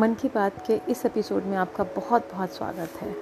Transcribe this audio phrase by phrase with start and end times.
[0.00, 3.16] मन की बात के इस एपिसोड में आपका बहुत बहुत स्वागत है।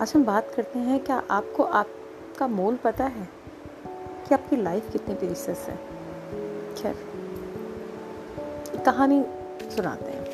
[0.00, 3.28] आज हम बात करते हैं, क्या आपको आपका मोल पता है
[4.28, 5.76] कि आपकी लाइफ कितनी प्रीसियस है?
[6.74, 6.96] खैर,
[8.86, 9.24] कहानी
[9.70, 10.24] सुनाते हैं।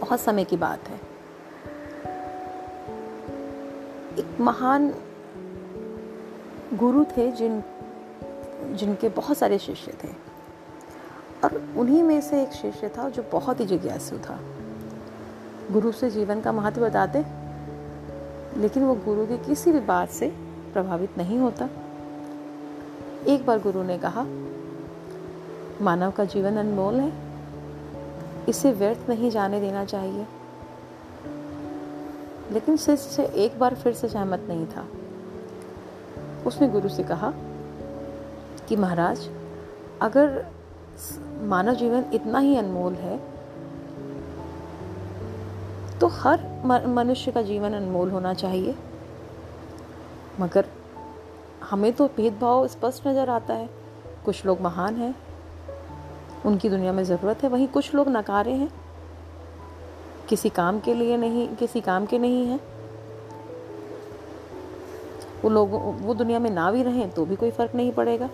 [0.00, 1.00] बहुत समय की बात है।
[4.18, 4.94] एक महान
[6.74, 7.62] गुरु थे जिन,
[8.76, 10.23] जिनके बहुत सारे शिष्य थे।
[11.54, 14.40] और उन्हीं में से एक शिष्य था जो बहुत ही जिज्ञासु था।
[15.70, 17.18] गुरु से जीवन का महत्व बताते,
[18.60, 20.28] लेकिन वो गुरु की किसी भी बात से
[20.72, 21.68] प्रभावित नहीं होता।
[23.26, 24.26] एक बार गुरु ने कहा,
[25.82, 27.12] मानव का जीवन अनमोल है,
[28.48, 30.26] इसे व्यर्थ नहीं जाने देना चाहिए।
[32.52, 34.88] लेकिन शिष्य एक बार फिर से सहमत नहीं था।
[36.46, 37.32] उसने गुरु से कहा
[38.68, 39.30] कि महाराज,
[40.00, 40.46] अगर
[41.48, 43.16] मानव जीवन इतना ही अनमोल है
[46.00, 46.40] तो हर
[46.88, 48.74] मनुष्य का जीवन अनमोल होना चाहिए।
[50.40, 50.64] मगर
[51.70, 53.68] हमें तो भेदभाव स्पष्ट नज़र आता है।
[54.24, 55.14] कुछ लोग महान हैं,
[56.46, 58.70] उनकी दुनिया में ज़रूरत है, वहीं कुछ लोग नकारे हैं।
[60.28, 62.60] किसी काम के लिए नहीं, किसी काम के नहीं हैं।
[65.42, 65.70] वो लोग,
[66.02, 68.28] वो दुनिया में ना भी रहें तो भी कोई फ़र्क नहीं पड़ेगा।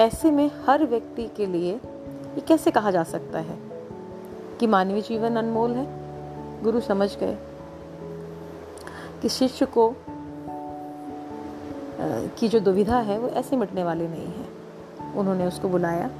[0.00, 1.74] ऐसे में हर व्यक्ति के लिए
[2.34, 3.58] ये कैसे कहा जा सकता है
[4.60, 5.86] कि मानवीय जीवन अनमोल है?
[6.62, 7.38] गुरु समझ गए।
[9.22, 9.94] कि शिष्य को
[12.38, 14.48] की जो दुविधा है वो ऐसे मिटने वाली नहीं है।
[15.14, 16.10] उन्होंने उसको बुलाया।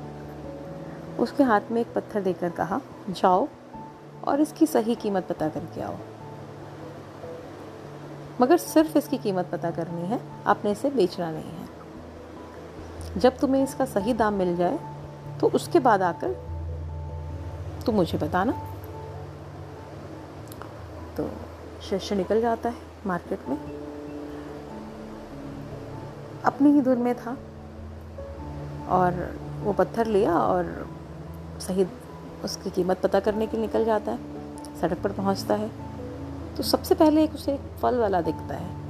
[1.19, 3.49] उसके हाथ में एक पत्थर देकर कहा, जाओ
[4.29, 5.95] और इसकी सही कीमत पता करके आओ।
[8.41, 11.66] मगर सिर्फ़ इसकी कीमत पता करनी है, आपने इसे बेचना नहीं है।
[13.17, 14.79] जब तुम्हें इसका सही दाम मिल जाए
[15.41, 16.33] तो उसके बाद आकर
[17.87, 18.53] तुम मुझे बताना।
[21.17, 21.29] तो
[21.89, 22.77] शिष्य निकल जाता है
[23.07, 23.57] मार्केट में।
[26.45, 27.37] अपनी ही धुन में था
[28.91, 30.89] और वो पत्थर लिया और
[31.61, 31.87] सही
[32.45, 34.19] उसकी कीमत पता करने के लिए निकल जाता है,
[34.81, 35.71] सड़क पर पहुँचता है।
[36.57, 38.86] तो सबसे पहले एक उसे एक फल वाला दिखता है।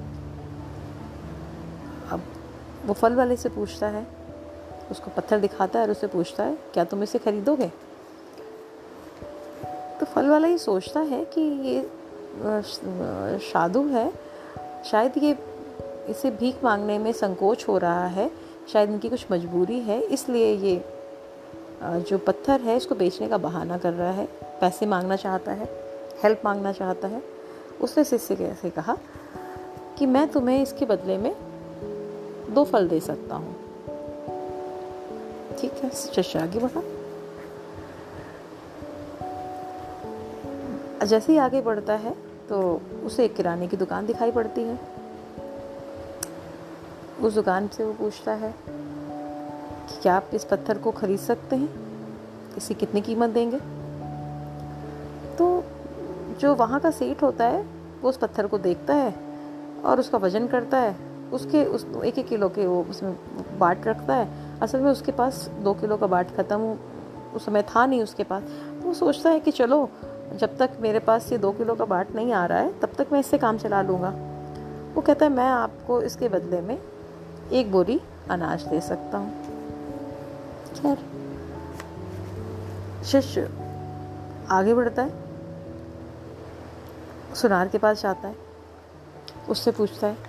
[2.84, 4.06] वो फल वाले से पूछता है,
[4.91, 7.70] उसको पत्थर दिखाता है और उससे पूछता है, क्या तुम इसे खरीदोगे?
[10.00, 11.88] तो फल वाला ये सोचता है कि ये
[13.42, 14.10] साधु है,
[14.84, 15.36] शायद ये
[16.09, 18.31] इसे भीख मांगने में संकोच हो रहा है,
[18.72, 20.84] शायद इनकी कुछ मजबूरी है, इसलिए ये
[21.82, 24.26] जो पत्थर है इसको बेचने का बहाना कर रहा है,
[24.60, 25.69] पैसे मांगना चाहता है,
[26.22, 27.22] हेल्प मांगना चाहता है।
[27.81, 28.97] उसने शिष्य कैसे कहा
[29.98, 31.34] कि मैं तुम्हें इसके बदले में
[32.50, 33.54] दो फल दे सकता हूँ।
[35.60, 36.82] ठीक है शिष्य आगे बढ़ा।
[41.06, 42.14] जैसे ही आगे बढ़ता है
[42.48, 44.78] तो उसे एक किराने की दुकान दिखाई पड़ती है।
[47.20, 48.54] उस दुकान से वो पूछता है
[49.88, 51.68] कि क्या आप इस पत्थर को खरीद सकते हैं?
[52.56, 53.58] इसकी कितनी कीमत देंगे?
[55.36, 55.64] तो
[56.40, 57.62] जो वहाँ का सेठ होता है,
[58.02, 59.14] वो उस पत्थर को देखता है
[59.84, 60.96] और उसका वज़न करता है।
[61.32, 63.16] उसके उस एक एक किलो के वो उसमें
[63.59, 64.28] बाट रखता है।
[64.60, 66.76] असल में उसके पास दो किलो का बाट ख़त्म
[67.34, 68.42] उस समय था नहीं उसके पास।
[68.82, 69.88] वो सोचता है कि चलो,
[70.34, 73.12] जब तक मेरे पास ये दो किलो का बाट नहीं आ रहा है, तब तक
[73.12, 74.10] मैं इससे काम चला लूँगा।
[74.94, 76.78] वो कहता है, मैं आपको इसके बदले में
[77.53, 78.00] एक बोरी
[78.31, 79.31] अनाज दे सकता हूँ।
[80.75, 80.98] खैर,
[83.04, 83.48] शिष्य
[84.50, 85.25] आगे बढ़ता है,
[87.34, 88.34] सुनार के पास जाता है,
[89.48, 90.25] उससे पूछता है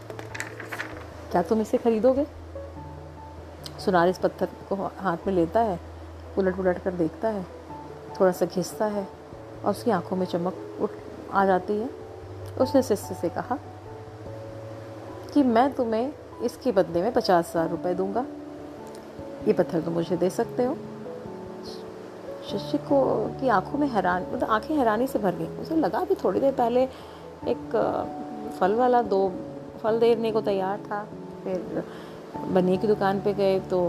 [1.32, 2.26] क्या तुम इसे खरीदोगे?
[3.80, 5.80] सुनार इस पत्थर को हाथ में लेता है
[6.38, 7.46] उलट उलट कर देखता है
[8.20, 9.08] थोड़ा सा घिसता है
[9.64, 10.92] और उसकी आँखों में चमक उठ
[11.34, 11.90] आ जाती है।
[12.62, 13.58] उसने शिष्य से कहा
[15.34, 16.12] कि मैं तुम्हें
[16.44, 18.26] इसके बदले में पचास हज़ार रुपये दूँगा।
[19.48, 20.76] ये पत्थर तो मुझे दे सकते हो।
[22.50, 23.00] शिष्य को
[23.40, 26.54] की आँखों में हैरान मतलब आँखें हैरानी से भर गई। उसे लगा भी थोड़ी देर
[26.54, 26.84] पहले
[27.48, 29.28] एक फल वाला दो
[29.78, 31.04] फल देने को तैयार था।
[31.44, 31.84] फिर
[32.48, 33.80] बनिए की दुकान पे गए तो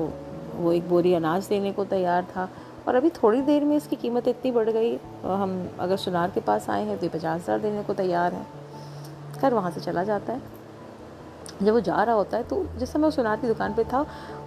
[0.55, 2.49] वो एक बोरी अनाज देने को तैयार था।
[2.89, 4.95] और अभी थोड़ी देर में इसकी कीमत इतनी बढ़ गई।
[5.25, 8.47] हम अगर सुनार के पास आए हैं तो ये पचास हज़ार देने को तैयार है।
[9.41, 10.57] खैर, वहाँ से चला जाता है।
[11.63, 14.05] जब वो जा रहा होता है तो जिस समय वो सुनार की दुकान पे था,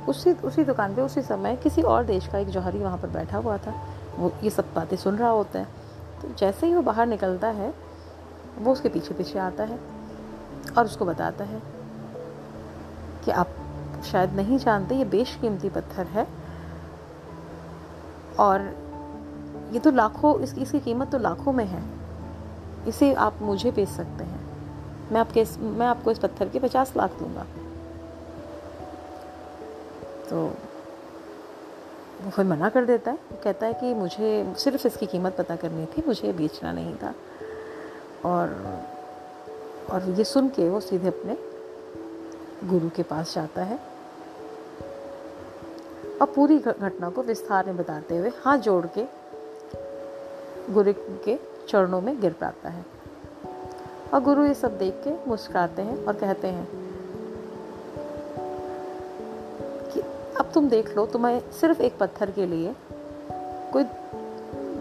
[0.10, 3.38] उसी उसी दुकान पे, उसी समय किसी और देश का एक जौहरी वहाँ पर बैठा
[3.38, 3.74] हुआ था।
[4.18, 5.66] वो ये सब बातें सुन रहा होता है।
[6.22, 7.74] तो जैसे ही वो बाहर निकलता है,
[8.58, 9.80] वो उसके पीछे पीछे आता है।
[10.78, 11.62] और उसको बताता है
[13.26, 13.48] कि आप
[14.06, 16.28] शायद नहीं जानते, ये बेशकीमती पत्थर है
[18.40, 18.62] और
[19.74, 21.84] ये तो लाखों इसकी इसकी कीमत तो लाखों में है।
[22.88, 24.42] इसे आप मुझे बेच सकते हैं।
[25.12, 27.46] मैं आपके इस, मैं आपको इस पत्थर के पचास लाख दूँगा।
[30.30, 30.54] तो
[32.24, 35.56] वो फिर मना कर देता है। वो कहता है कि मुझे, सिर्फ़ इसकी कीमत पता
[35.56, 37.14] करनी थी, मुझे बेचना नहीं था।
[38.26, 38.48] और
[39.90, 41.38] और ये सुन के वो सीधे अपने
[42.70, 43.80] गुरु के पास जाता है।
[46.22, 49.06] और पूरी घटना को विस्तार में बताते हुए हाथ जोड़ के
[50.74, 50.94] गुरु
[51.26, 51.40] के
[51.70, 52.86] चरणों में गिर पाता है।
[54.14, 56.68] और गुरु ये सब देख के मुस्कुराते हैं और कहते हैं
[59.94, 60.00] कि
[60.40, 62.76] अब तुम देख लो, तुम्हें सिर्फ़ एक पत्थर के लिए
[63.74, 63.84] कोई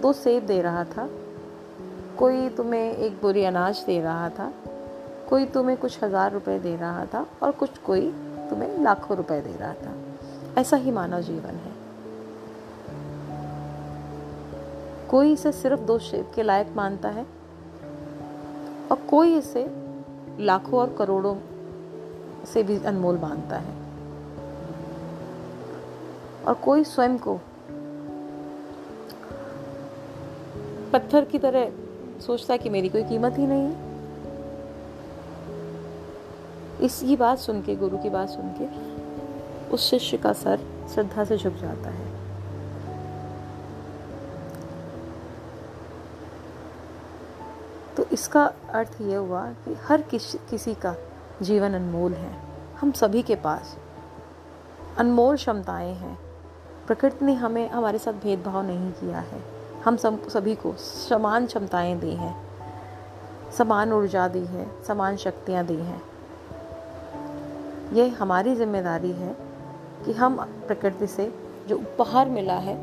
[0.01, 1.09] दो सेब दे रहा था,
[2.19, 4.53] कोई तुम्हें एक बुरी अनाज दे रहा था
[5.31, 8.11] कोई तुम्हें कुछ हज़ार रुपए दे रहा था और कुछ कोई
[8.51, 9.95] तुम्हें लाखों रुपए दे रहा था।
[10.61, 11.73] ऐसा ही मानव जीवन है।
[15.11, 17.27] कोई इसे सिर्फ़ दो शेप के लायक मानता है
[18.91, 19.67] और कोई इसे
[20.41, 21.37] लाखों और करोड़ों
[22.45, 23.75] से भी अनमोल मानता है।
[26.45, 27.41] और कोई स्वयं को
[30.93, 31.71] पत्थर की तरह
[32.21, 33.90] सोचता है कि मेरी कोई कीमत ही नहीं है।
[36.81, 38.69] इसकी बात सुन के गुरु की बात सुन के
[39.71, 40.61] उस शिष्य का सर
[40.95, 42.09] श्रद्धा से झुक जाता है।
[47.97, 50.95] तो इसका अर्थ ये हुआ कि हर किस, किसी का
[51.43, 52.35] जीवन अनमोल है।
[52.81, 53.77] हम सभी के पास
[54.99, 56.19] अनमोल क्षमताएँ हैं।
[56.87, 59.43] प्रकृति ने हमें हमारे साथ भेदभाव नहीं किया है।
[59.85, 62.37] हम सब सभी को समान क्षमताएँ दी हैं
[63.53, 66.10] समान ऊर्जा दी है समान शक्तियाँ दी हैं।
[67.93, 69.37] ये हमारी ज़िम्मेदारी है
[70.05, 71.35] कि हम प्रकृति से
[71.69, 72.77] जो उपहार मिला है,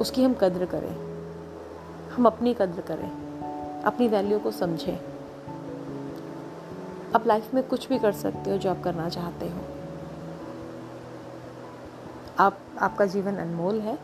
[0.00, 1.12] उसकी हम कद्र करें।
[2.10, 3.10] हम अपनी कद्र करें,
[3.82, 4.98] अपनी वैल्यू को समझें।
[7.16, 9.60] आप लाइफ में कुछ भी कर सकते हो जो आप करना चाहते हो।
[12.38, 13.98] आप, आपका जीवन अनमोल है।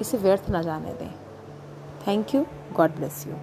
[0.00, 1.14] इसे व्यर्थ ना जाने दें।
[2.06, 3.34] Thank you God bless you